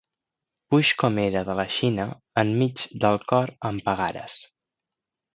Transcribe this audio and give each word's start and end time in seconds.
Puix 0.73 0.89
com 1.01 1.17
era 1.23 1.43
de 1.49 1.55
la 1.59 1.65
Xina 1.75 2.07
enmig 2.43 2.81
del 3.03 3.19
cor 3.33 3.53
em 3.71 3.77
pegares. 3.91 4.39